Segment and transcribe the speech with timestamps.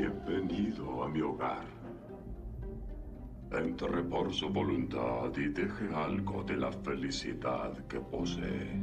[0.00, 1.66] Bienvenido a mi hogar.
[3.50, 8.80] Entre por su voluntad y deje algo de la felicidad que posee.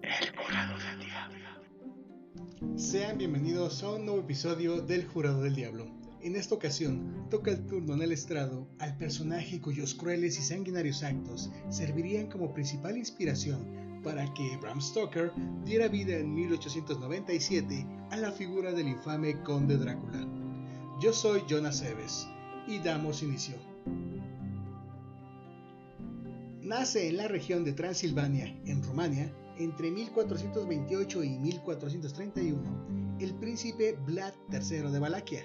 [0.00, 2.78] El jurado del diablo.
[2.78, 5.84] Sean bienvenidos a un nuevo episodio del Jurado del Diablo.
[6.22, 11.02] En esta ocasión toca el turno en el estrado al personaje cuyos crueles y sanguinarios
[11.02, 15.32] actos servirían como principal inspiración para que Bram Stoker
[15.64, 20.24] diera vida en 1897 a la figura del infame Conde Drácula.
[21.00, 22.28] Yo soy Jonas Eves
[22.68, 23.56] y damos inicio.
[26.62, 34.34] Nace en la región de Transilvania, en Rumania, entre 1428 y 1431, el príncipe Vlad
[34.52, 35.42] III de Valaquia,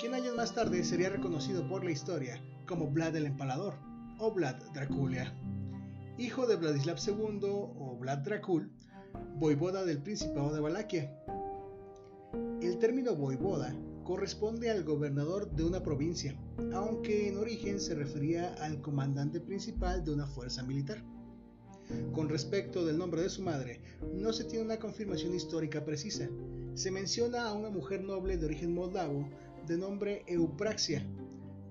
[0.00, 3.74] quien años más tarde sería reconocido por la historia como Vlad el Empalador
[4.18, 5.32] o Vlad Draculia,
[6.20, 8.70] hijo de Vladislav II o Vlad Dracul,
[9.36, 11.18] voivoda del Principado de Valaquia.
[12.60, 16.38] El término voivoda corresponde al gobernador de una provincia,
[16.74, 21.02] aunque en origen se refería al comandante principal de una fuerza militar.
[22.12, 23.80] Con respecto del nombre de su madre,
[24.14, 26.28] no se tiene una confirmación histórica precisa.
[26.74, 29.26] Se menciona a una mujer noble de origen moldavo
[29.66, 31.02] de nombre Eupraxia,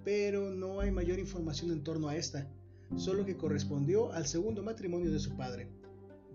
[0.04, 2.52] pero no hay mayor información en torno a esta,
[2.96, 5.70] solo que correspondió al segundo matrimonio de su padre.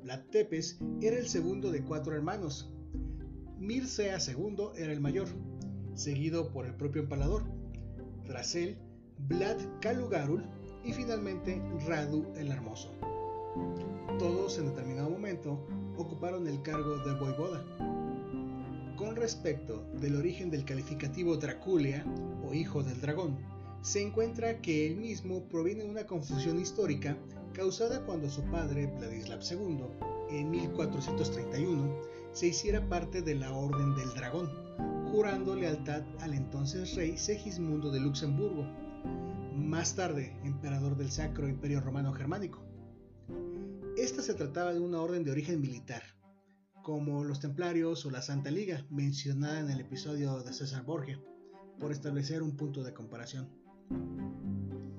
[0.03, 2.71] Vlad Tepes era el segundo de cuatro hermanos.
[3.59, 5.29] Mircea II era el mayor,
[5.95, 7.45] seguido por el propio empalador.
[8.25, 8.77] Tras él,
[9.29, 10.45] Vlad Kalugarul
[10.85, 12.93] y finalmente Radu el Hermoso.
[14.19, 15.67] Todos en determinado momento
[15.97, 17.65] ocuparon el cargo de voivoda.
[18.97, 22.05] Con respecto del origen del calificativo Draculia
[22.47, 23.39] o hijo del dragón,
[23.85, 27.19] se encuentra que el mismo proviene de una confusión histórica
[27.53, 29.85] causada cuando su padre, Vladislav II,
[30.31, 32.01] en 1431,
[32.33, 34.49] se hiciera parte de la Orden del Dragón,
[35.13, 38.65] jurando lealtad al entonces rey Segismundo de Luxemburgo,
[39.55, 42.65] más tarde emperador del Sacro Imperio Romano Germánico.
[43.99, 46.03] Esta se trataba de una orden de origen militar,
[46.83, 51.21] como los templarios o la Santa Liga, mencionada en el episodio de César Borgia,
[51.79, 53.64] por establecer un punto de comparación.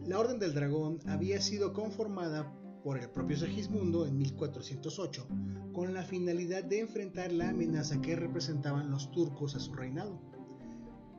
[0.05, 2.53] La Orden del Dragón había sido conformada
[2.83, 5.27] por el propio Segismundo en 1408
[5.73, 10.21] con la finalidad de enfrentar la amenaza que representaban los turcos a su reinado.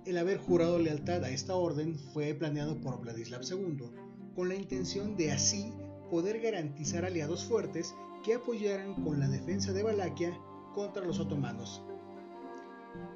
[0.04, 3.90] El haber jurado lealtad a esta orden fue planeado por Vladislav II
[4.36, 5.72] con la intención de así
[6.08, 10.38] poder garantizar aliados fuertes que apoyaran con la defensa de Valaquia
[10.74, 11.82] contra los otomanos.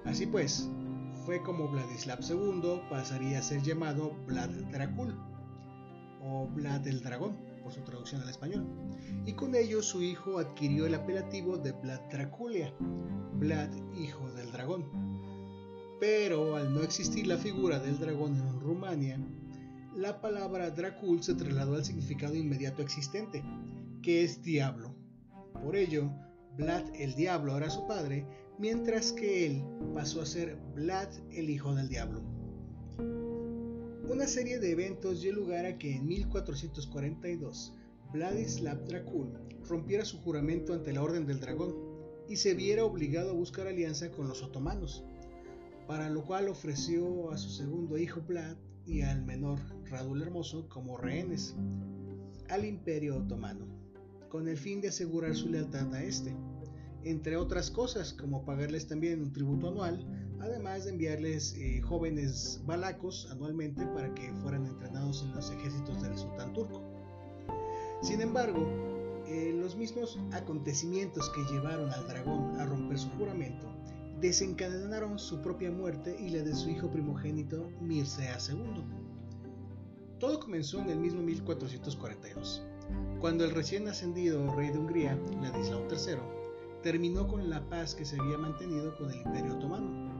[0.04, 0.68] Así pues,
[1.38, 5.14] como Vladislav II pasaría a ser llamado Vlad Dracul
[6.22, 8.66] o Vlad el Dragón por su traducción al español,
[9.24, 12.74] y con ello su hijo adquirió el apelativo de Vlad Draculia,
[13.34, 14.84] Vlad hijo del dragón.
[16.00, 19.18] Pero al no existir la figura del dragón en Rumania,
[19.94, 23.44] la palabra Dracul se trasladó al significado inmediato existente,
[24.02, 24.94] que es diablo.
[25.62, 26.10] Por ello,
[26.56, 28.26] Vlad el diablo era su padre,
[28.60, 32.20] mientras que él pasó a ser Vlad el hijo del diablo.
[34.06, 37.74] Una serie de eventos dio lugar a que en 1442
[38.12, 39.32] Vladislav Dracul
[39.66, 41.74] rompiera su juramento ante la Orden del Dragón
[42.28, 45.04] y se viera obligado a buscar alianza con los otomanos,
[45.86, 50.98] para lo cual ofreció a su segundo hijo Vlad y al menor Radul Hermoso como
[50.98, 51.56] rehenes
[52.50, 53.64] al Imperio Otomano,
[54.28, 56.34] con el fin de asegurar su lealtad a este,
[57.04, 60.06] entre otras cosas como pagarles también un tributo anual
[60.40, 66.16] además de enviarles eh, jóvenes balacos anualmente para que fueran entrenados en los ejércitos del
[66.16, 66.82] sultán turco.
[68.02, 68.66] Sin embargo,
[69.26, 73.68] eh, los mismos acontecimientos que llevaron al dragón a romper su juramento
[74.20, 78.84] desencadenaron su propia muerte y la de su hijo primogénito Mircea II.
[80.18, 82.62] Todo comenzó en el mismo 1442,
[83.20, 86.39] cuando el recién ascendido rey de Hungría, Ladislao III,
[86.82, 90.10] terminó con la paz que se había mantenido con el Imperio Otomano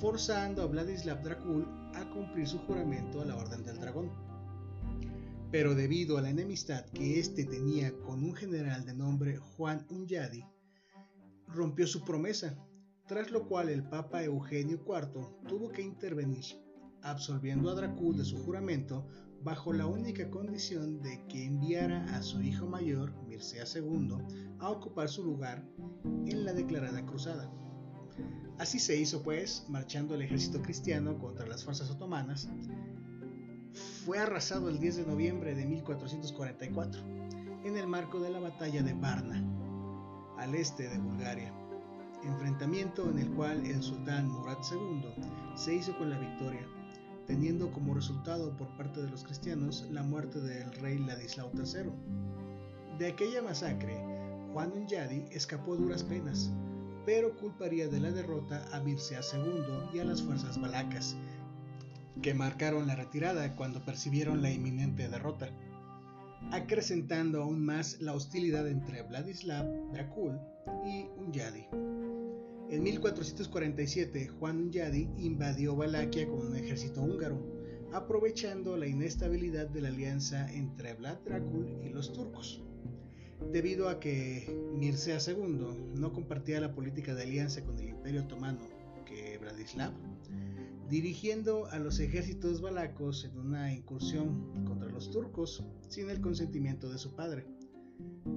[0.00, 4.10] forzando a Vladislav Dracul a cumplir su juramento a la Orden del Dragón.
[5.50, 10.44] Pero debido a la enemistad que éste tenía con un general de nombre Juan Unyadi,
[11.48, 12.56] rompió su promesa,
[13.06, 16.44] tras lo cual el Papa Eugenio IV tuvo que intervenir,
[17.02, 19.06] absolviendo a Dracul de su juramento
[19.42, 24.16] bajo la única condición de que enviara a su hijo mayor, Mircea II,
[24.58, 25.64] a ocupar su lugar
[26.26, 27.50] en la declarada cruzada.
[28.58, 32.48] Así se hizo pues, marchando el ejército cristiano contra las fuerzas otomanas.
[34.04, 37.02] Fue arrasado el 10 de noviembre de 1444,
[37.64, 39.44] en el marco de la batalla de Varna,
[40.38, 41.54] al este de Bulgaria.
[42.24, 45.04] enfrentamiento en el cual el sultán Murad II
[45.54, 46.66] se hizo con la victoria,
[47.28, 51.92] teniendo como resultado por parte de los cristianos la muerte del rey Ladislao III.
[52.98, 53.94] De aquella masacre,
[54.52, 56.50] Juan Unyadi escapó duras penas,
[57.04, 61.16] pero culparía de la derrota a Mircea II y a las fuerzas balacas,
[62.22, 65.50] que marcaron la retirada cuando percibieron la inminente derrota,
[66.50, 70.40] acrecentando aún más la hostilidad entre Vladislav Dracul
[70.86, 71.66] y Unyadi.
[72.70, 77.42] En 1447, Juan Unyadi invadió Valaquia con un ejército húngaro,
[77.94, 82.62] aprovechando la inestabilidad de la alianza entre Vlad Dracul y los turcos.
[83.50, 88.60] Debido a que Mircea II no compartía la política de alianza con el Imperio Otomano
[89.06, 89.94] que Vladislav,
[90.90, 96.98] dirigiendo a los ejércitos balacos en una incursión contra los turcos sin el consentimiento de
[96.98, 97.46] su padre,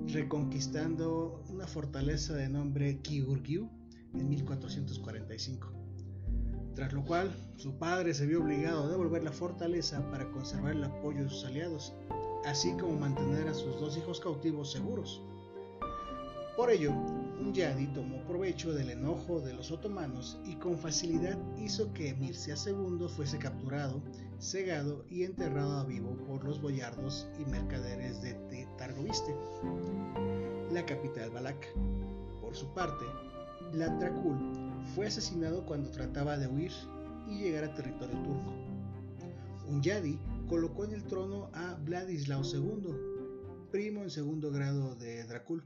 [0.08, 3.81] reconquistando una fortaleza de nombre Kiurgiu
[4.14, 5.72] en 1445.
[6.76, 10.84] Tras lo cual, su padre se vio obligado a devolver la fortaleza para conservar el
[10.84, 11.94] apoyo de sus aliados,
[12.46, 15.22] así como mantener a sus dos hijos cautivos seguros.
[16.56, 16.92] Por ello,
[17.40, 23.08] Unyadi tomó provecho del enojo de los otomanos y con facilidad hizo que Mircea II
[23.08, 24.02] fuese capturado,
[24.40, 29.36] cegado y enterrado a vivo por los boyardos y mercaderes de Targoviste,
[30.72, 31.68] la capital valaca.
[32.42, 33.06] Por su parte,
[33.72, 34.38] Vlad Dracul
[34.94, 36.72] fue asesinado cuando trataba de huir
[37.28, 38.54] y llegar a territorio turco.
[39.68, 40.20] Unyadi
[40.50, 45.66] colocó en el trono a Vladislao II, primo en segundo grado de Dracul.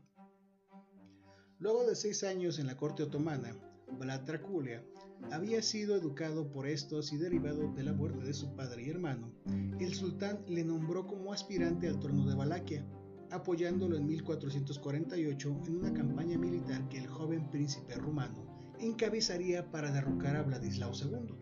[1.57, 3.55] Luego de seis años en la corte otomana,
[3.97, 4.83] Vlad Draculia
[5.31, 9.31] había sido educado por estos y derivado de la muerte de su padre y hermano,
[9.79, 12.85] el sultán le nombró como aspirante al trono de Valaquia,
[13.31, 18.45] apoyándolo en 1448 en una campaña militar que el joven príncipe rumano
[18.79, 21.35] encabezaría para derrocar a Vladislao II,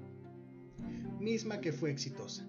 [1.20, 2.48] misma que fue exitosa,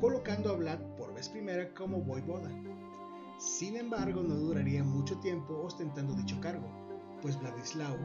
[0.00, 2.50] colocando a Vlad por vez primera como voivoda.
[3.38, 6.66] Sin embargo, no duraría mucho tiempo ostentando dicho cargo,
[7.20, 7.96] pues Vladislao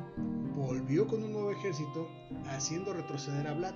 [0.56, 2.08] volvió con un nuevo ejército
[2.46, 3.76] haciendo retroceder a Vlad,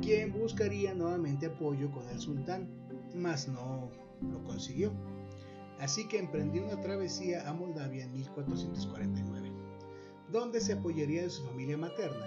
[0.00, 2.68] quien buscaría nuevamente apoyo con el sultán,
[3.14, 3.90] mas no
[4.30, 4.92] lo consiguió.
[5.80, 9.52] Así que emprendió una travesía a Moldavia en 1449,
[10.32, 12.26] donde se apoyaría de su familia materna,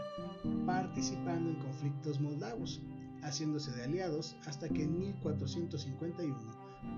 [0.65, 2.81] participando en conflictos moldavos,
[3.21, 6.37] haciéndose de aliados hasta que en 1451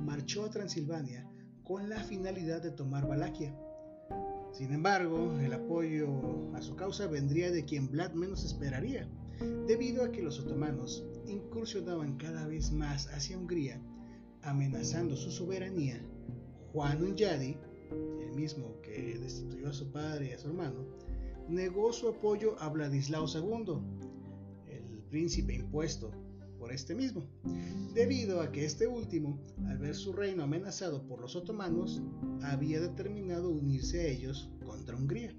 [0.02, 1.28] marchó a Transilvania
[1.64, 3.56] con la finalidad de tomar Valaquia
[4.52, 9.08] sin embargo, el apoyo a su causa vendría de quien Vlad menos esperaría,
[9.66, 13.82] debido a que los otomanos incursionaban cada vez más hacia Hungría,
[14.44, 16.02] amenazando su soberanía.
[16.74, 17.58] Juan Unyadi,
[18.22, 20.86] el mismo que destituyó a su padre y a su hermano,
[21.50, 23.74] negó su apoyo a Vladislao II,
[24.68, 26.12] el príncipe impuesto
[26.58, 27.26] por este mismo,
[27.94, 29.38] debido a que este último,
[29.68, 32.02] al ver su reino amenazado por los otomanos,
[32.42, 35.36] había determinado unirse a ellos contra Hungría.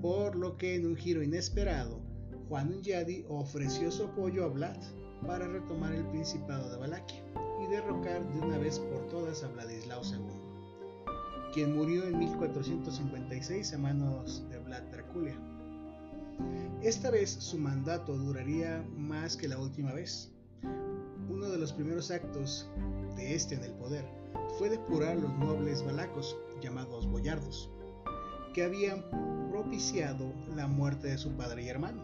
[0.00, 2.00] Por lo que en un giro inesperado,
[2.48, 4.78] Juan Unyadi ofreció su apoyo a Vlad
[5.26, 7.22] para retomar el Principado de Valaquia
[7.62, 10.20] y derrocar de una vez por todas a Vladislao II,
[11.52, 15.36] quien murió en 1456 a manos de Vlad Draculia.
[16.82, 20.30] Esta vez su mandato duraría más que la última vez.
[21.28, 22.68] Uno de los primeros actos
[23.16, 24.04] de este en el poder
[24.58, 27.70] fue depurar los nobles balacos, llamados boyardos,
[28.54, 29.04] que habían
[29.50, 32.02] propiciado la muerte de su padre y hermano.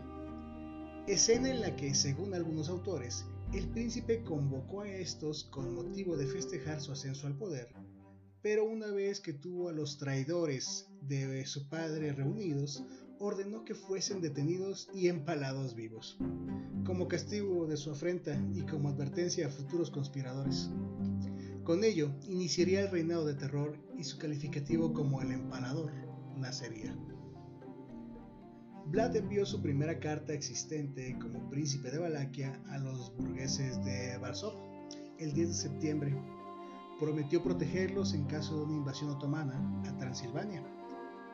[1.07, 6.27] Escena en la que, según algunos autores, el príncipe convocó a estos con motivo de
[6.27, 7.69] festejar su ascenso al poder,
[8.41, 12.85] pero una vez que tuvo a los traidores de su padre reunidos,
[13.19, 16.17] ordenó que fuesen detenidos y empalados vivos,
[16.85, 20.71] como castigo de su afrenta y como advertencia a futuros conspiradores.
[21.63, 25.93] Con ello, iniciaría el reinado de terror y su calificativo como el empalador
[26.37, 26.97] nacería.
[28.87, 34.55] Vlad envió su primera carta existente como príncipe de Valaquia a los burgueses de Varsov
[35.19, 36.17] el 10 de septiembre.
[37.01, 40.63] Prometió protegerlos en caso de una invasión otomana a Transilvania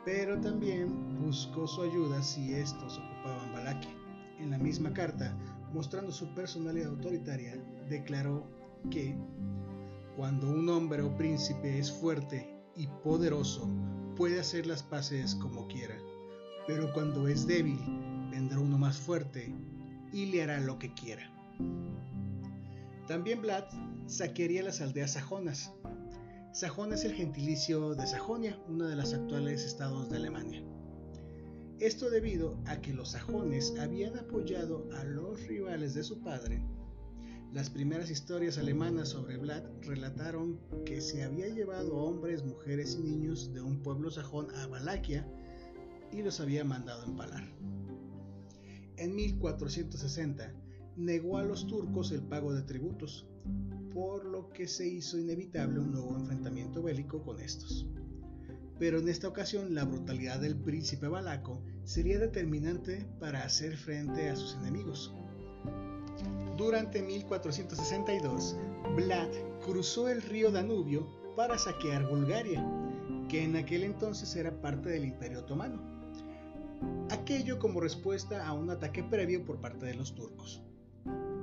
[0.09, 3.91] pero también buscó su ayuda si estos ocupaban Valaquia.
[4.39, 5.37] En la misma carta,
[5.75, 8.47] mostrando su personalidad autoritaria, declaró
[8.91, 9.15] que
[10.17, 13.69] cuando un hombre o príncipe es fuerte y poderoso,
[14.17, 15.97] puede hacer las paces como quiera,
[16.69, 17.81] pero cuando es débil,
[18.31, 19.55] vendrá uno más fuerte
[20.13, 21.23] y le hará lo que quiera.
[23.07, 23.65] También Vlad
[24.07, 25.73] saquearía las aldeas sajonas,
[26.53, 30.63] Sajón es el gentilicio de Sajonia, uno de los actuales estados de Alemania.
[31.79, 36.63] Esto debido a que los sajones habían apoyado a los rivales de su padre.
[37.53, 43.55] Las primeras historias alemanas sobre Vlad relataron que se había llevado hombres, mujeres y niños
[43.55, 45.27] de un pueblo sajón a Valaquia
[46.13, 47.45] y los había mandado empalar.
[48.97, 50.53] En 1460
[50.97, 53.27] negó a los turcos el pago de tributos,
[53.93, 57.87] por lo que se hizo inevitable un nuevo enfrentamiento bélico con estos
[58.79, 64.37] pero en esta ocasión la brutalidad del príncipe valaco sería determinante para hacer frente a
[64.37, 65.13] sus enemigos.
[66.57, 68.57] Durante 1462,
[68.97, 69.29] Vlad
[69.65, 72.65] cruzó el río Danubio para saquear Bulgaria,
[73.29, 75.98] que en aquel entonces era parte del Imperio Otomano.
[77.11, 80.63] Aquello como respuesta a un ataque previo por parte de los turcos.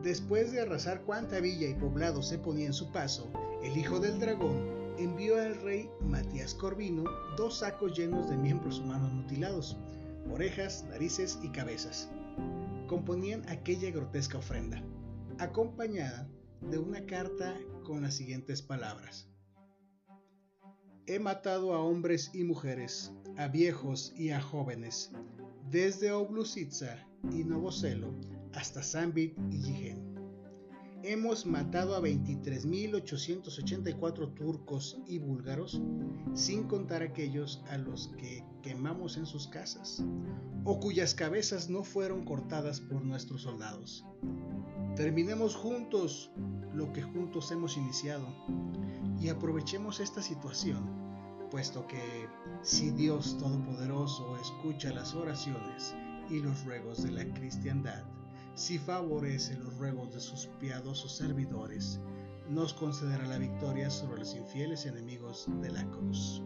[0.04, 3.32] Después de arrasar cuanta villa y poblado se ponía en su paso,
[3.63, 7.04] el hijo del dragón envió al rey Matías Corvino
[7.38, 9.77] dos sacos llenos de miembros humanos mutilados,
[10.32, 12.10] orejas, narices y cabezas.
[12.88, 14.84] Componían aquella grotesca ofrenda,
[15.39, 16.30] acompañada
[16.62, 19.27] de una carta con las siguientes palabras.
[21.07, 25.12] He matado a hombres y mujeres, a viejos y a jóvenes,
[25.69, 28.12] desde Oblusitsa y Novoselo
[28.53, 30.15] hasta Zambit y Yigen
[31.07, 35.79] hemos matado a 23.884 turcos y búlgaros,
[36.33, 40.03] sin contar aquellos a los que quemamos en sus casas,
[40.63, 44.03] o cuyas cabezas no fueron cortadas por nuestros soldados.
[44.95, 46.31] Terminemos juntos
[46.74, 48.25] lo que juntos hemos iniciado
[49.19, 50.89] y aprovechemos esta situación,
[51.50, 52.27] puesto que
[52.62, 55.95] si Dios Todopoderoso escucha las oraciones
[56.29, 58.03] y los ruegos de la cristiandad,
[58.55, 62.00] si favorece los ruegos de sus piadosos servidores,
[62.50, 66.41] nos concederá la victoria sobre los infieles enemigos de la cruz.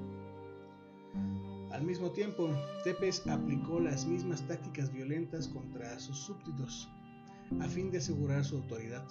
[1.71, 2.49] Al mismo tiempo,
[2.83, 6.89] Tepes aplicó las mismas tácticas violentas contra sus súbditos,
[7.59, 9.05] a fin de asegurar su autoridad.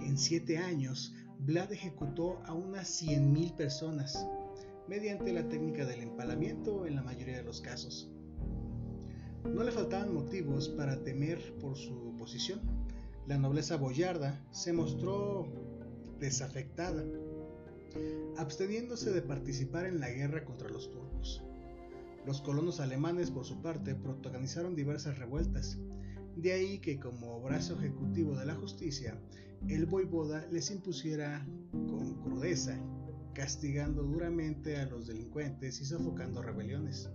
[0.00, 4.26] En siete años, Vlad ejecutó a unas 100.000 personas,
[4.88, 8.10] mediante la técnica del empalamiento en la mayoría de los casos.
[9.44, 12.60] No le faltaban motivos para temer por su posición.
[13.26, 15.46] La nobleza boyarda se mostró
[16.18, 17.04] desafectada,
[18.36, 21.42] absteniéndose de participar en la guerra contra los turcos.
[22.26, 25.78] Los colonos alemanes, por su parte, protagonizaron diversas revueltas.
[26.36, 29.20] De ahí que, como brazo ejecutivo de la justicia,
[29.68, 32.78] el voivoda les impusiera con crudeza,
[33.32, 37.08] castigando duramente a los delincuentes y sofocando rebeliones.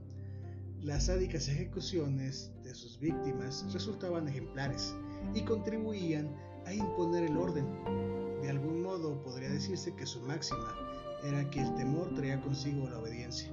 [0.82, 4.96] Las sádicas ejecuciones de sus víctimas resultaban ejemplares
[5.36, 6.30] y contribuían
[6.66, 7.66] a imponer el orden.
[8.42, 10.76] De algún modo podría decirse que su máxima
[11.24, 13.52] era que el temor traía consigo la obediencia.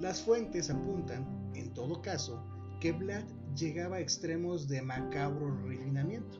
[0.00, 2.42] Las fuentes apuntan, en todo caso,
[2.80, 3.24] que Vlad
[3.56, 6.38] llegaba a extremos de macabro refinamiento,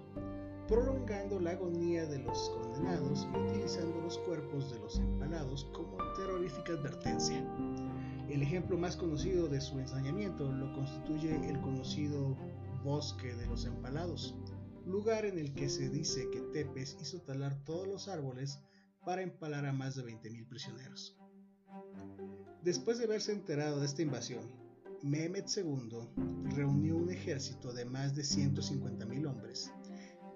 [0.68, 6.74] prolongando la agonía de los condenados y utilizando los cuerpos de los empalados como terrorífica
[6.74, 7.42] advertencia.
[8.28, 12.36] El ejemplo más conocido de su ensañamiento lo constituye el conocido
[12.84, 14.34] Bosque de los Empalados,
[14.84, 18.60] lugar en el que se dice que Tepes hizo talar todos los árboles
[19.04, 21.16] para empalar a más de 20.000 prisioneros.
[22.62, 24.42] Después de haberse enterado de esta invasión,
[25.02, 26.08] Mehmet II
[26.54, 29.72] reunió un ejército de más de 150.000 hombres,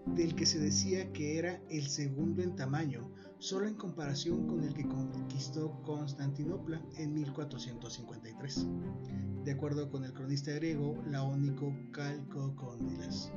[0.07, 4.73] del que se decía que era el segundo en tamaño solo en comparación con el
[4.73, 8.67] que conquistó Constantinopla en 1453,
[9.45, 13.33] de acuerdo con el cronista griego Laónico Calcocóndilas.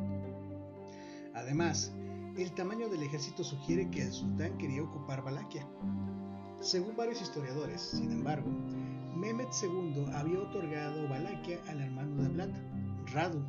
[1.33, 1.91] Además,
[2.37, 5.67] el tamaño del ejército sugiere que el sultán quería ocupar Valaquia.
[6.61, 8.49] Según varios historiadores, sin embargo,
[9.15, 12.49] Mehmet II había otorgado Valaquia al hermano de Vlad,
[13.11, 13.43] Radu,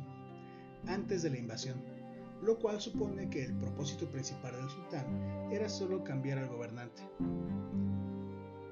[0.87, 1.96] antes de la invasión
[2.41, 7.03] lo cual supone que el propósito principal del sultán era solo cambiar al gobernante.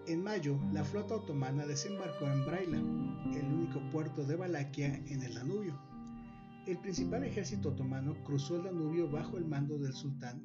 [0.08, 5.34] En mayo, la flota otomana desembarcó en Braila, el único puerto de Valaquia en el
[5.34, 5.80] Danubio.
[6.68, 10.44] El principal ejército otomano cruzó el Danubio bajo el mando del sultán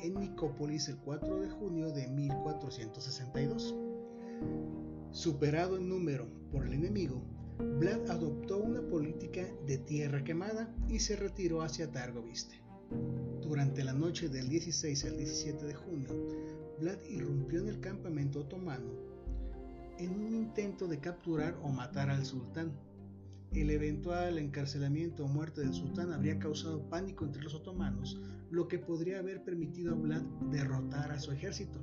[0.00, 3.74] en Nicópolis el 4 de junio de 1462.
[5.10, 7.22] Superado en número por el enemigo,
[7.58, 12.62] Vlad adoptó una política de tierra quemada y se retiró hacia Targoviste.
[13.42, 16.08] Durante la noche del 16 al 17 de junio,
[16.80, 19.08] Vlad irrumpió en el campamento otomano
[19.98, 22.72] en un intento de capturar o matar al sultán.
[23.52, 28.78] El eventual encarcelamiento o muerte del sultán habría causado pánico entre los otomanos, lo que
[28.78, 30.22] podría haber permitido a Vlad
[30.52, 31.80] derrotar a su ejército.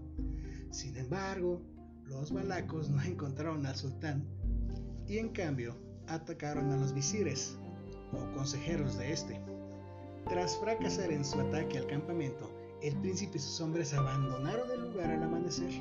[0.72, 1.62] Sin embargo,
[2.06, 4.26] los balacos no encontraron al sultán
[5.08, 5.76] y en cambio
[6.08, 7.58] atacaron a los visires,
[8.12, 9.42] o consejeros de este.
[10.28, 15.12] Tras fracasar en su ataque al campamento, el príncipe y sus hombres abandonaron el lugar
[15.12, 15.72] al amanecer.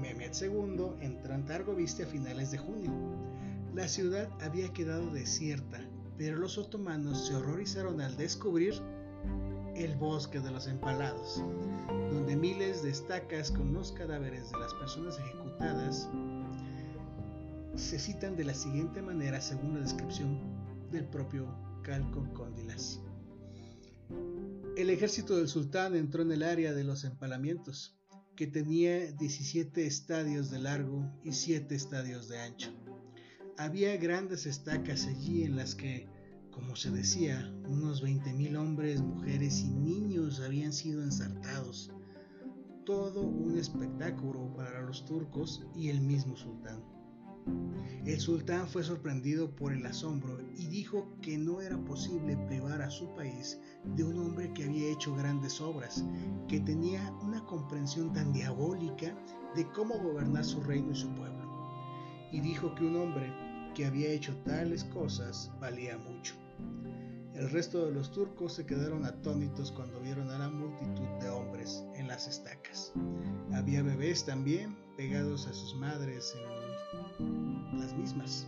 [0.00, 2.92] Mehmed II entró en Targoviste a finales de junio.
[3.74, 5.80] La ciudad había quedado desierta,
[6.16, 8.74] pero los otomanos se horrorizaron al descubrir
[9.74, 11.42] el bosque de los empalados,
[12.10, 16.08] donde miles de estacas con los cadáveres de las personas ejecutadas
[17.76, 20.38] se citan de la siguiente manera según la descripción
[20.90, 21.46] del propio
[21.82, 23.00] Calco Cóndilas.
[24.76, 27.98] El ejército del sultán entró en el área de los empalamientos,
[28.36, 32.72] que tenía 17 estadios de largo y 7 estadios de ancho.
[33.58, 36.08] Había grandes estacas allí en las que,
[36.50, 41.90] como se decía, unos 20.000 hombres, mujeres y niños habían sido ensartados.
[42.84, 46.91] Todo un espectáculo para los turcos y el mismo sultán.
[48.04, 52.90] El sultán fue sorprendido por el asombro y dijo que no era posible privar a
[52.90, 56.04] su país de un hombre que había hecho grandes obras,
[56.48, 59.16] que tenía una comprensión tan diabólica
[59.54, 61.42] de cómo gobernar su reino y su pueblo.
[62.32, 63.32] Y dijo que un hombre
[63.74, 66.34] que había hecho tales cosas valía mucho.
[67.34, 71.82] El resto de los turcos se quedaron atónitos cuando vieron a la multitud de hombres
[71.94, 72.92] en las estacas.
[73.54, 76.61] Había bebés también pegados a sus madres en
[77.72, 78.46] las mismas,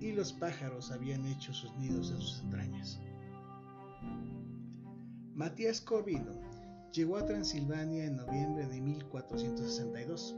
[0.00, 3.00] y los pájaros habían hecho sus nidos en sus entrañas.
[5.34, 6.32] Matías Corvino
[6.92, 10.34] llegó a Transilvania en noviembre de 1462.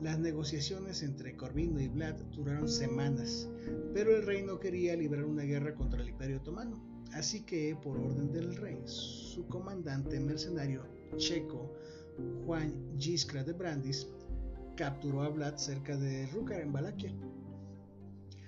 [0.00, 3.50] Las negociaciones entre Corvino y Vlad duraron semanas,
[3.92, 7.98] pero el rey no quería librar una guerra contra el Imperio Otomano, así que, por
[7.98, 10.86] orden del rey, su comandante mercenario
[11.18, 11.74] checo,
[12.46, 14.08] Juan Giscra de Brandis,
[14.76, 17.12] capturó a Vlad cerca de Rúcar en Valaquia.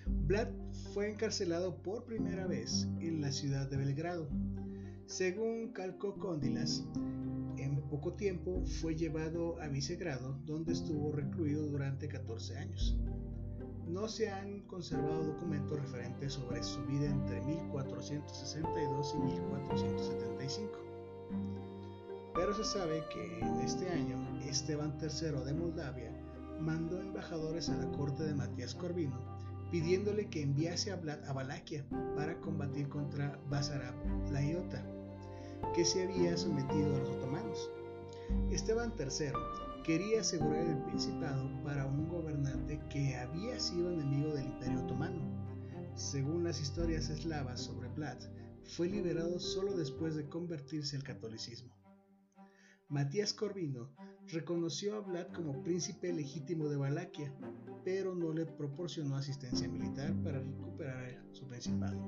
[0.06, 0.48] Vlad
[0.92, 4.28] fue encarcelado por primera vez en la ciudad de Belgrado.
[5.06, 6.84] Según calcó Cóndilas,
[7.56, 12.96] en poco tiempo fue llevado a Visegrado, donde estuvo recluido durante 14 años.
[13.86, 20.78] No se han conservado documentos referentes sobre su vida entre 1462 y 1475.
[22.34, 24.16] Pero se sabe que en este año
[24.48, 26.21] Esteban III de Moldavia
[26.62, 29.18] mandó embajadores a la corte de Matías Corvino
[29.72, 31.82] pidiéndole que enviase a Vlad a Valaquia
[32.14, 33.94] para combatir contra Basarab
[34.30, 34.84] la Iota,
[35.74, 37.70] que se había sometido a los otomanos.
[38.50, 39.32] Esteban III
[39.82, 45.22] quería asegurar el principado para un gobernante que había sido enemigo del imperio otomano.
[45.94, 48.18] Según las historias eslavas sobre Vlad,
[48.64, 51.74] fue liberado solo después de convertirse al catolicismo.
[52.88, 53.96] Matías Corvino
[54.28, 57.32] reconoció a Vlad como príncipe legítimo de Valaquia,
[57.84, 61.98] pero no le proporcionó asistencia militar para recuperar su principado.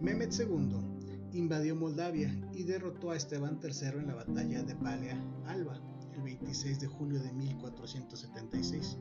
[0.00, 0.98] Mehmed II
[1.32, 5.80] invadió Moldavia y derrotó a Esteban III en la batalla de Balea Alba
[6.14, 8.98] el 26 de julio de 1476.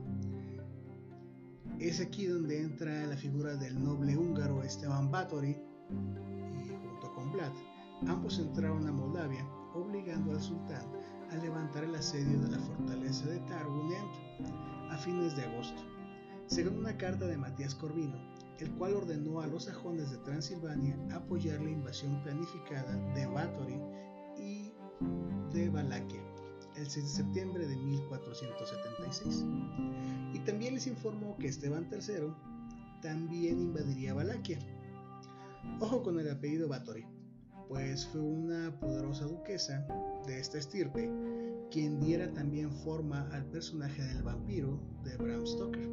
[1.80, 7.52] Es aquí donde entra la figura del noble húngaro Esteban Báthory y junto con Vlad,
[8.08, 10.84] ambos entraron a Moldavia obligando al sultán
[11.32, 14.06] a levantar el asedio de la fortaleza de Targunet
[14.90, 15.82] a fines de agosto,
[16.48, 18.18] según una carta de Matías Corvino,
[18.60, 23.80] el cual ordenó a los sajones de Transilvania apoyar la invasión planificada de Báthory
[24.38, 24.72] y
[25.54, 26.22] de Valaquia
[26.78, 29.46] el 6 de septiembre de 1476.
[30.34, 32.34] Y también les informó que Esteban III
[33.02, 34.60] también invadiría Valaquia.
[35.80, 37.06] Ojo con el apellido Báthory
[37.68, 39.86] pues fue una poderosa duquesa
[40.26, 41.10] de esta estirpe
[41.72, 45.90] quien diera también forma al personaje del vampiro de Bram Stoker.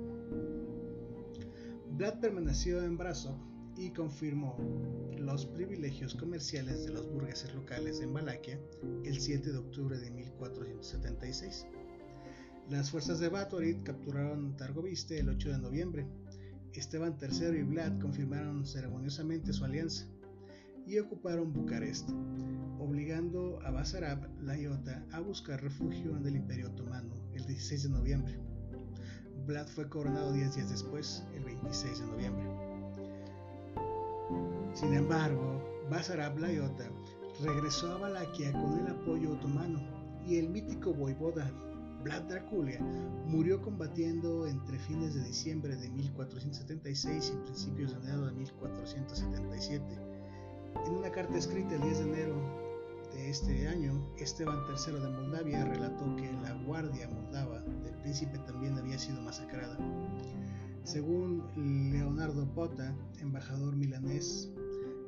[1.96, 3.37] Vlad permaneció en Brasov
[3.76, 4.56] y confirmó
[5.18, 8.60] los privilegios comerciales de los burgueses locales en Valaquia
[9.04, 11.66] el 7 de octubre de 1476.
[12.70, 16.06] Las fuerzas de Batorit capturaron Targoviste el 8 de noviembre.
[16.72, 20.08] Esteban III y Vlad confirmaron ceremoniosamente su alianza
[20.87, 22.11] y ocuparon Bucarest,
[22.79, 27.88] obligando a Basarab la Iota a buscar refugio en el Imperio Otomano el 16 de
[27.88, 28.38] noviembre.
[29.47, 32.44] Vlad fue coronado 10 días después, el 26 de noviembre.
[34.75, 36.90] Sin embargo, Basarab la Iota
[37.42, 39.81] regresó a Valaquia con el apoyo otomano
[40.27, 41.51] y el mítico voivoda
[42.03, 42.81] Vlad Draculia
[43.27, 50.13] murió combatiendo entre fines de diciembre de 1476 y principios de enero de 1477
[50.87, 52.64] en una carta escrita el 10 de enero
[53.12, 58.76] de este año, Esteban III de Moldavia relató que la guardia moldava del príncipe también
[58.78, 59.78] había sido masacrada.
[60.82, 64.50] Según Leonardo Pota, embajador milanés,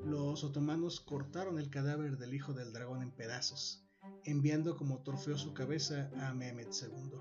[0.05, 3.85] los otomanos cortaron el cadáver del hijo del dragón en pedazos,
[4.24, 7.18] enviando como trofeo su cabeza a Mehmet II.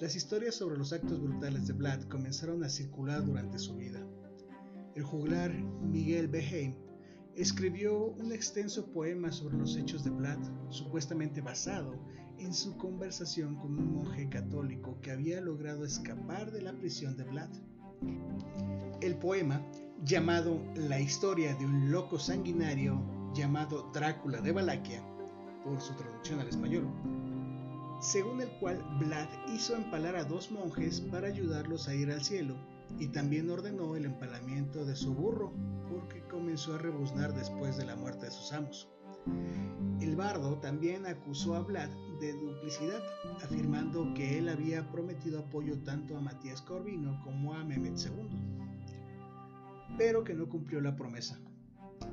[0.00, 4.00] Las historias sobre los actos brutales de Vlad comenzaron a circular durante su vida.
[4.94, 6.74] El juglar Miguel Beheim
[7.36, 11.98] escribió un extenso poema sobre los hechos de Vlad, supuestamente basado
[12.38, 17.24] en su conversación con un monje católico que había logrado escapar de la prisión de
[17.24, 17.50] Vlad.
[19.00, 19.64] El poema,
[20.04, 23.00] llamado La historia de un loco sanguinario
[23.34, 25.02] llamado Drácula de Valaquia,
[25.64, 26.86] por su traducción al español,
[28.00, 32.56] según el cual Vlad hizo empalar a dos monjes para ayudarlos a ir al cielo,
[32.98, 35.52] y también ordenó el empalamiento de su burro,
[35.88, 38.88] porque comenzó a rebuznar después de la muerte de sus amos.
[40.00, 43.02] El bardo también acusó a Vlad de duplicidad,
[43.42, 48.28] afirmando que él había prometido apoyo tanto a Matías Corvino como a Mehmet II,
[49.96, 51.38] pero que no cumplió la promesa.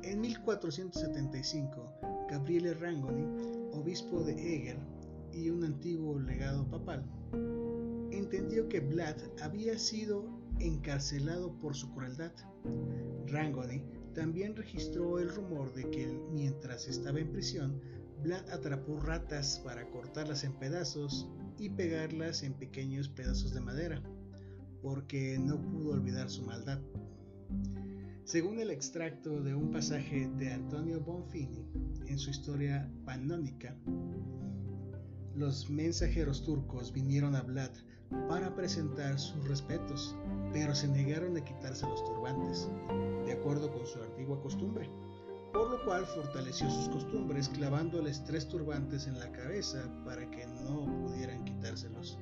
[0.02, 3.24] En 1475, Gabriele Rangoni,
[3.72, 4.78] obispo de Eger
[5.32, 7.04] y un antiguo legado papal,
[8.12, 12.32] entendió que Vlad había sido encarcelado por su crueldad.
[13.26, 13.82] Rangoni
[14.14, 17.80] también registró el rumor de que mientras estaba en prisión,
[18.22, 24.02] Vlad atrapó ratas para cortarlas en pedazos y pegarlas en pequeños pedazos de madera,
[24.82, 26.80] porque no pudo olvidar su maldad.
[28.24, 31.66] Según el extracto de un pasaje de Antonio Bonfini
[32.06, 33.76] en su historia panónica,
[35.34, 37.70] los mensajeros turcos vinieron a Vlad
[38.28, 40.16] para presentar sus respetos,
[40.52, 42.68] pero se negaron a quitarse los turbantes,
[43.24, 44.90] de acuerdo con su antigua costumbre,
[45.52, 50.86] por lo cual fortaleció sus costumbres clavándoles tres turbantes en la cabeza para que no
[51.06, 52.18] pudieran quitárselos.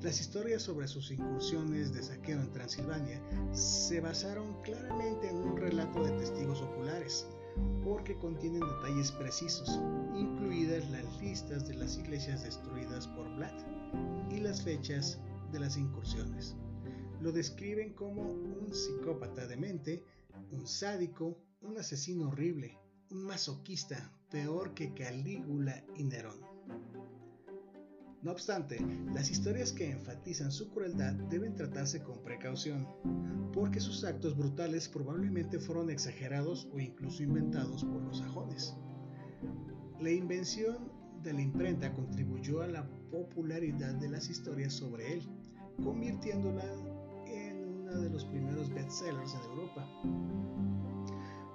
[0.00, 6.04] Las historias sobre sus incursiones de saqueo en Transilvania se basaron claramente en un relato
[6.04, 7.26] de testigos oculares,
[7.84, 9.80] porque contienen detalles precisos,
[10.14, 13.54] incluidas las listas de las iglesias destruidas por Vlad
[14.30, 15.18] y las fechas
[15.52, 16.56] de las incursiones.
[17.20, 20.04] Lo describen como un psicópata de mente,
[20.52, 22.78] un sádico, un asesino horrible,
[23.10, 26.57] un masoquista, peor que Calígula y Nerón.
[28.20, 32.84] No obstante, las historias que enfatizan su crueldad deben tratarse con precaución,
[33.52, 38.74] porque sus actos brutales probablemente fueron exagerados o incluso inventados por los sajones.
[40.00, 40.90] La invención
[41.22, 45.22] de la imprenta contribuyó a la popularidad de las historias sobre él,
[45.84, 46.64] convirtiéndola
[47.26, 49.88] en uno de los primeros bestsellers en Europa.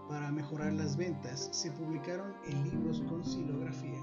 [0.07, 3.99] Para mejorar las ventas, se publicaron en libros con silografía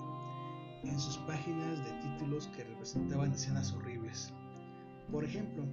[0.82, 4.32] en sus páginas de títulos que representaban escenas horribles.
[5.10, 5.64] Por ejemplo,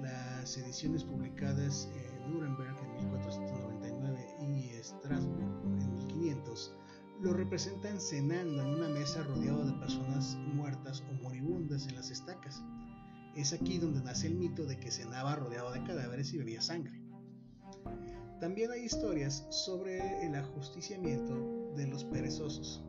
[0.00, 6.74] las ediciones publicadas en Nuremberg en 1499 y Estrasburgo en 1500
[7.22, 12.62] lo representan cenando en una mesa rodeado de personas muertas o moribundas en las estacas.
[13.34, 17.00] Es aquí donde nace el mito de que cenaba rodeado de cadáveres y bebía sangre.
[18.40, 22.84] También hay historias sobre el ajusticiamiento de los perezosos,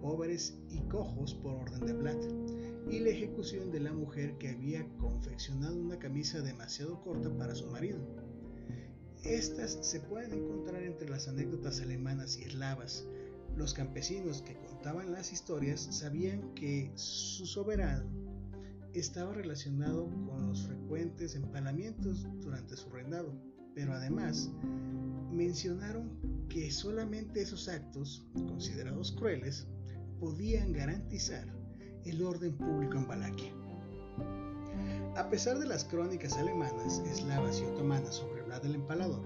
[0.00, 2.16] pobres y cojos por orden de Vlad,
[2.90, 7.66] y la ejecución de la mujer que había confeccionado una camisa demasiado corta para su
[7.66, 7.98] marido.
[9.24, 13.06] Estas se pueden encontrar entre las anécdotas alemanas y eslavas.
[13.56, 18.08] Los campesinos que contaban las historias sabían que su soberano
[18.94, 23.34] estaba relacionado con los frecuentes empalamientos durante su reinado,
[23.74, 24.50] pero además
[25.30, 29.66] mencionaron que solamente esos actos, considerados crueles,
[30.20, 31.46] podían garantizar
[32.04, 33.52] el orden público en Valaquia.
[35.16, 39.22] A pesar de las crónicas alemanas, eslavas y otomanas sobre Vlad el Empalador,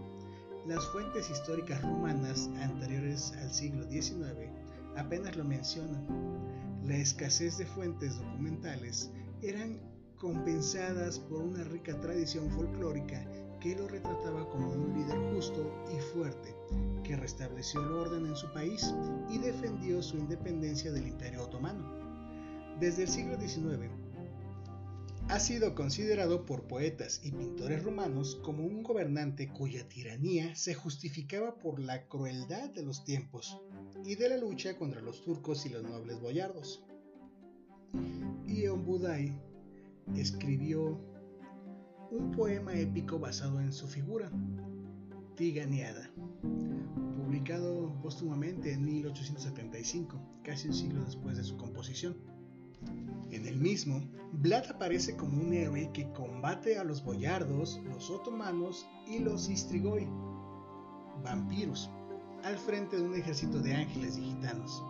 [0.67, 4.51] las fuentes históricas rumanas anteriores al siglo XIX
[4.97, 6.07] apenas lo mencionan.
[6.85, 9.11] La escasez de fuentes documentales
[9.43, 9.81] eran
[10.19, 13.25] compensadas por una rica tradición folclórica
[13.61, 16.62] que lo retrataba como un líder justo y fuerte
[17.05, 18.95] que restableció el orden en su país
[19.31, 22.03] y defendió su independencia del Imperio Otomano.
[22.79, 23.91] Desde el siglo XIX,
[25.29, 31.59] ha sido considerado por poetas y pintores romanos como un gobernante cuya tiranía se justificaba
[31.59, 33.59] por la crueldad de los tiempos
[34.05, 36.85] y de la lucha contra los turcos y los nobles boyardos.
[38.47, 39.33] Ion Budai
[40.17, 41.01] escribió
[42.11, 44.31] un poema épico basado en su figura,
[45.37, 46.12] Tiganiada,
[46.43, 52.17] publicado póstumamente en 1875, casi un siglo después de su composición.
[53.31, 54.03] En el mismo,
[54.33, 60.07] Vlad aparece como un héroe que combate a los boyardos, los otomanos y los istrigoi,
[61.25, 61.91] vampiros,
[62.45, 64.83] al frente de un ejército de ángeles y gitanos.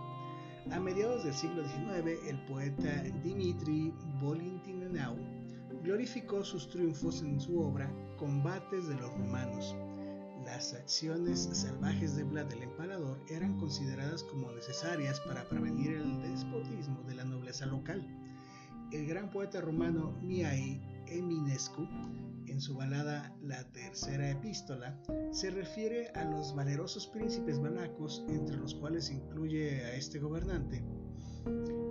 [0.70, 5.16] A mediados del siglo XIX, el poeta Dimitri Bolintinenau
[5.82, 9.76] glorificó sus triunfos en su obra Combates de los Romanos.
[10.44, 17.02] Las acciones salvajes de Vlad el Empalador eran consideradas como necesarias para prevenir el despotismo
[17.04, 18.04] de la nobleza local.
[18.90, 21.86] El gran poeta romano Miai Eminescu,
[22.46, 25.00] en su balada La Tercera Epístola,
[25.30, 30.84] se refiere a los valerosos príncipes balacos, entre los cuales incluye a este gobernante,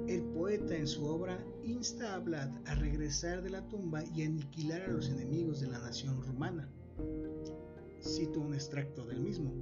[0.07, 4.81] el poeta en su obra insta a Vlad a regresar de la tumba y aniquilar
[4.81, 6.69] a los enemigos de la nación rumana.
[8.03, 9.53] Cito un extracto del mismo.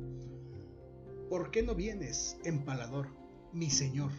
[1.29, 3.09] ¿Por qué no vienes, empalador,
[3.51, 4.11] mi señor,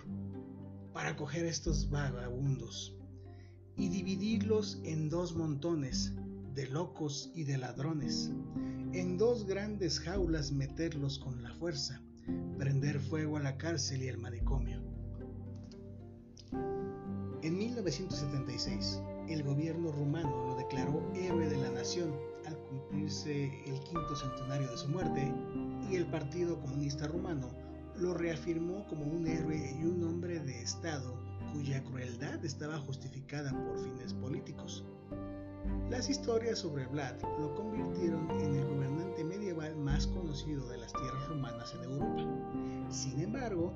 [0.93, 2.97] para coger estos vagabundos
[3.77, 6.13] y dividirlos en dos montones
[6.55, 8.31] de locos y de ladrones,
[8.93, 12.03] en dos grandes jaulas meterlos con la fuerza,
[12.59, 14.83] prender fuego a la cárcel y el manicomio?
[17.43, 19.01] En 1976,
[23.31, 25.33] el quinto centenario de su muerte
[25.91, 27.49] y el Partido Comunista Rumano
[27.97, 31.17] lo reafirmó como un héroe y un hombre de Estado
[31.53, 34.85] cuya crueldad estaba justificada por fines políticos.
[35.91, 41.29] Las historias sobre Vlad lo convirtieron en el gobernante medieval más conocido de las tierras
[41.29, 42.27] romanas en Europa.
[42.89, 43.75] Sin embargo,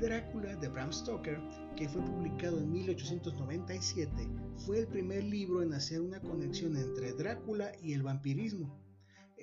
[0.00, 1.40] Drácula de Bram Stoker,
[1.76, 4.28] que fue publicado en 1897,
[4.66, 8.81] fue el primer libro en hacer una conexión entre Drácula y el vampirismo.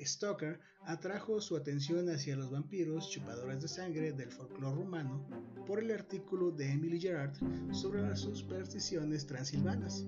[0.06, 5.26] Stoker atrajo su atención hacia los vampiros chupadores de sangre del folclore rumano
[5.68, 7.34] por el artículo de Emily Gerard
[7.72, 10.06] sobre las supersticiones transilvanas,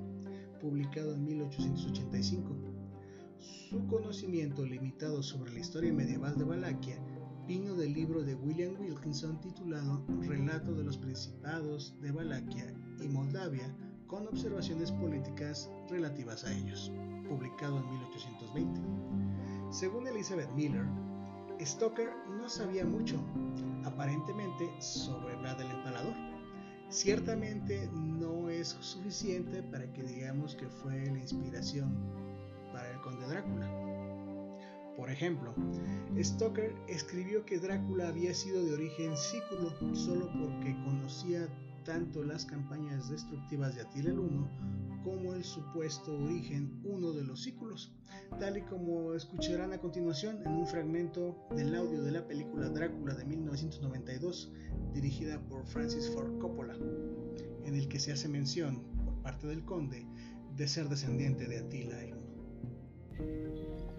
[0.60, 2.56] publicado en 1885.
[3.40, 6.98] Su conocimiento limitado sobre la historia medieval de Valaquia
[7.48, 13.76] vino del libro de William Wilkinson titulado Relato de los Principados de Valaquia y Moldavia
[14.08, 16.92] con observaciones políticas relativas a ellos,
[17.28, 18.82] publicado en 1820.
[19.72, 20.86] Según Elizabeth Miller,
[21.62, 23.18] Stoker no sabía mucho,
[23.84, 26.14] aparentemente, sobre Vlad el Empalador.
[26.90, 31.96] Ciertamente no es suficiente para que digamos que fue la inspiración
[32.74, 33.92] para el conde Drácula
[35.02, 35.54] por ejemplo,
[36.22, 41.48] Stoker escribió que Drácula había sido de origen sículo solo porque conocía
[41.84, 44.50] tanto las campañas destructivas de Atila el Uno
[45.04, 47.92] como el supuesto origen uno de los sículos,
[48.40, 53.16] tal y como escucharán a continuación en un fragmento del audio de la película Drácula
[53.16, 54.52] de 1992,
[54.94, 56.76] dirigida por Francis Ford Coppola,
[57.66, 60.06] en el que se hace mención, por parte del conde,
[60.56, 62.22] de ser descendiente de Atila el Uno.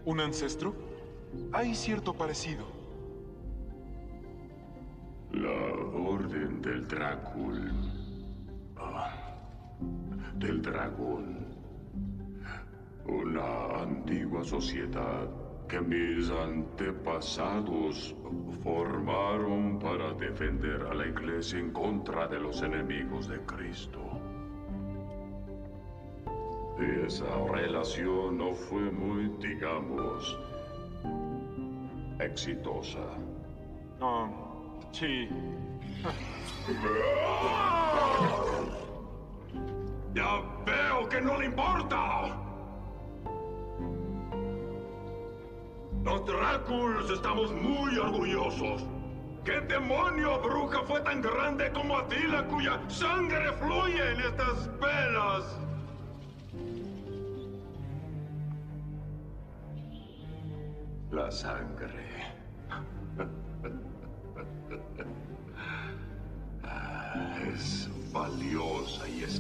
[0.05, 0.75] ¿Un ancestro?
[1.53, 2.82] Hay cierto parecido.
[5.33, 5.51] La
[5.95, 7.73] Orden del Drácul.
[8.77, 9.11] Ah,
[10.35, 11.47] del Dragón.
[13.07, 15.29] Una antigua sociedad
[15.69, 18.15] que mis antepasados
[18.63, 24.01] formaron para defender a la iglesia en contra de los enemigos de Cristo.
[27.07, 30.39] Esa relación no fue muy, digamos,
[32.19, 33.07] exitosa.
[34.01, 34.42] Ah,
[34.93, 35.29] sí.
[40.15, 42.37] Ya veo que no le importa.
[46.05, 48.85] Los Dráculos estamos muy orgullosos.
[49.45, 55.59] ¿Qué demonio bruja fue tan grande como Atila cuya sangre fluye en estas velas?
[61.11, 62.02] La sangre.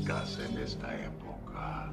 [0.08, 1.88] En esta época.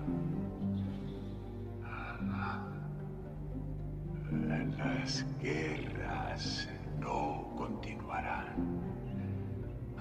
[4.78, 6.68] Las guerras
[7.00, 8.82] no continuarán.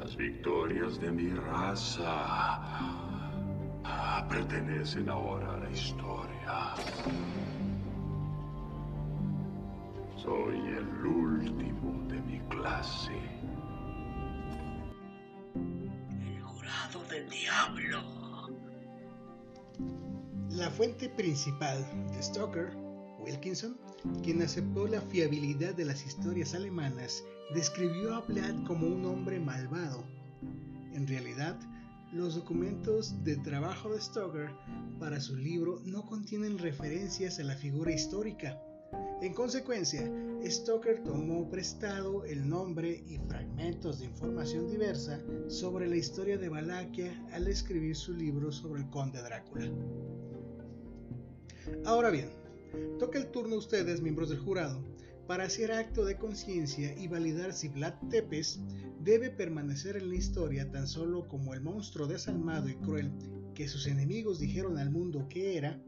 [0.00, 2.06] Las victorias de mi raza
[3.84, 6.74] ah, pertenecen ahora a la historia.
[10.16, 13.20] Soy el último de mi clase.
[17.28, 18.02] Diablo.
[20.50, 22.76] La fuente principal de Stoker,
[23.20, 23.76] Wilkinson,
[24.22, 27.22] quien aceptó la fiabilidad de las historias alemanas,
[27.54, 30.04] describió a Vlad como un hombre malvado.
[30.94, 31.58] En realidad,
[32.12, 34.50] los documentos de trabajo de Stoker
[34.98, 38.58] para su libro no contienen referencias a la figura histórica.
[39.20, 40.10] En consecuencia,
[40.44, 47.26] Stoker tomó prestado el nombre y fragmentos de información diversa sobre la historia de Valaquia
[47.32, 49.70] al escribir su libro sobre el conde Drácula.
[51.84, 52.30] Ahora bien,
[52.98, 54.82] toca el turno a ustedes, miembros del jurado,
[55.26, 58.60] para hacer acto de conciencia y validar si Vlad Tepes
[59.00, 63.12] debe permanecer en la historia tan solo como el monstruo desalmado y cruel
[63.54, 65.82] que sus enemigos dijeron al mundo que era,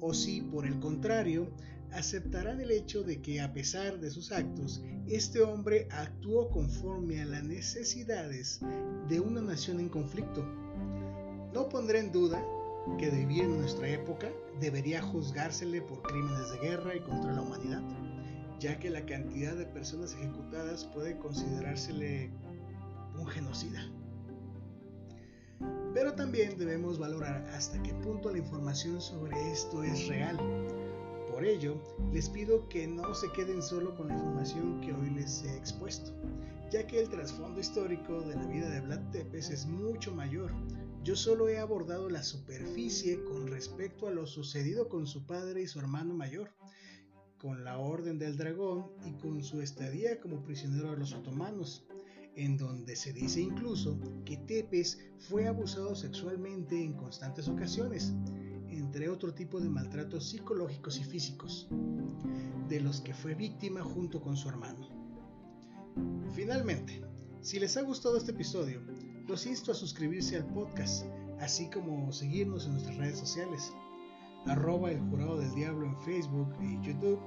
[0.00, 1.50] o si, por el contrario,
[1.92, 7.26] aceptarán el hecho de que a pesar de sus actos, este hombre actuó conforme a
[7.26, 8.60] las necesidades
[9.08, 10.44] de una nación en conflicto.
[11.52, 12.44] No pondré en duda
[12.98, 14.28] que vivir en nuestra época
[14.60, 17.82] debería juzgársele por crímenes de guerra y contra la humanidad,
[18.60, 22.30] ya que la cantidad de personas ejecutadas puede considerársele
[23.18, 23.80] un genocida.
[25.94, 30.38] Pero también debemos valorar hasta qué punto la información sobre esto es real.
[31.38, 31.80] Por ello,
[32.12, 36.12] les pido que no se queden solo con la información que hoy les he expuesto,
[36.72, 40.52] ya que el trasfondo histórico de la vida de Vlad Tepes es mucho mayor.
[41.04, 45.68] Yo solo he abordado la superficie con respecto a lo sucedido con su padre y
[45.68, 46.50] su hermano mayor,
[47.40, 51.86] con la Orden del Dragón y con su estadía como prisionero de los otomanos,
[52.34, 58.12] en donde se dice incluso que Tepes fue abusado sexualmente en constantes ocasiones,
[58.78, 61.68] entre otro tipo de maltratos psicológicos y físicos,
[62.68, 64.88] de los que fue víctima junto con su hermano.
[66.34, 67.02] Finalmente,
[67.40, 68.80] si les ha gustado este episodio,
[69.26, 71.06] los insto a suscribirse al podcast,
[71.40, 73.72] así como seguirnos en nuestras redes sociales,
[74.46, 77.20] arroba el jurado del diablo en Facebook y YouTube.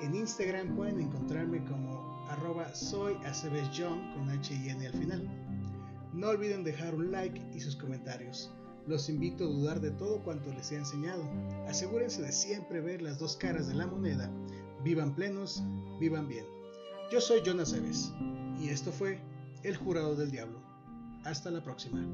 [0.00, 5.28] En Instagram pueden encontrarme como arroba soy con H y N al final.
[6.12, 8.52] No olviden dejar un like y sus comentarios.
[8.86, 11.24] Los invito a dudar de todo cuanto les he enseñado.
[11.66, 14.30] Asegúrense de siempre ver las dos caras de la moneda.
[14.84, 15.62] Vivan plenos,
[15.98, 16.44] vivan bien.
[17.10, 18.12] Yo soy Jonas Eves
[18.60, 19.20] y esto fue
[19.64, 20.60] El Jurado del Diablo.
[21.24, 22.06] Hasta la próxima.